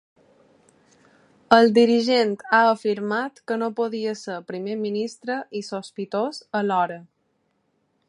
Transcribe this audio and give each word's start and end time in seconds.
El 1.57 1.69
dirigent 1.75 2.33
ha 2.57 2.63
afirmat 2.71 3.39
que 3.51 3.59
no 3.65 3.71
podia 3.83 4.17
ser 4.25 4.41
primer 4.51 4.81
ministre 4.87 5.41
i 5.61 5.65
sospitós 5.73 6.45
alhora. 6.63 7.03